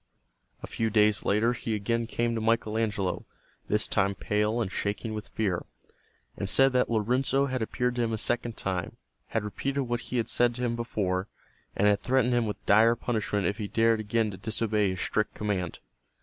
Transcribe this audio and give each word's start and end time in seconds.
A 0.63 0.65
few 0.65 0.89
days 0.89 1.25
later 1.25 1.53
he 1.53 1.79
came 1.79 2.01
again 2.01 2.33
to 2.33 2.41
Michael 2.41 2.75
Angelo, 2.75 3.27
this 3.67 3.87
time 3.87 4.15
pale 4.15 4.59
and 4.59 4.71
shaking 4.71 5.13
with 5.13 5.27
fear, 5.27 5.63
and 6.35 6.49
said 6.49 6.73
that 6.73 6.89
Lorenzo 6.89 7.45
had 7.45 7.61
appeared 7.61 7.93
to 7.97 8.01
him 8.01 8.11
a 8.11 8.17
second 8.17 8.57
time, 8.57 8.97
had 9.27 9.43
repeated 9.43 9.83
what 9.83 9.99
he 9.99 10.17
had 10.17 10.27
said 10.27 10.55
to 10.55 10.63
him 10.63 10.75
before, 10.75 11.27
and 11.75 11.85
had 11.87 12.01
threatened 12.01 12.33
him 12.33 12.47
with 12.47 12.65
dire 12.65 12.95
punishment 12.95 13.45
if 13.45 13.59
he 13.59 13.67
dared 13.67 13.99
again 13.99 14.31
to 14.31 14.37
disobey 14.37 14.89
his 14.89 15.01
strict 15.01 15.35
command. 15.35 15.77